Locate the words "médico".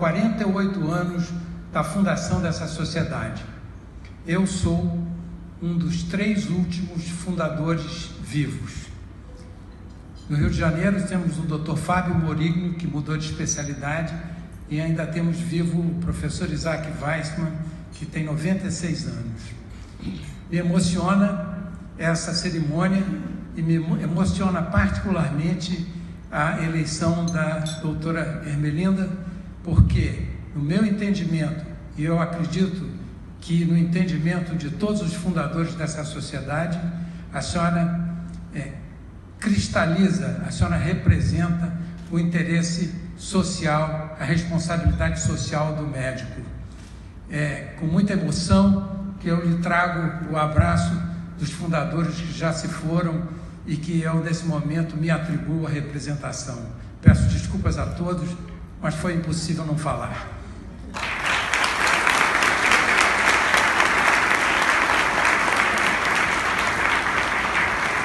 45.86-46.40